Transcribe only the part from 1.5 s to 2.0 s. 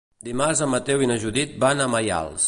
van a